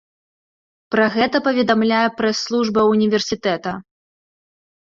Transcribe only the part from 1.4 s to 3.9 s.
паведамляе прэс-служба ўніверсітэта.